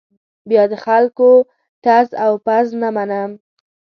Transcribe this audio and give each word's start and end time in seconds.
بیا 0.49 0.63
د 0.71 0.73
خلکو 0.85 1.29
ټز 1.83 2.07
او 2.25 2.31
پز 2.45 2.67
نه 2.81 2.89
منم. 2.95 3.31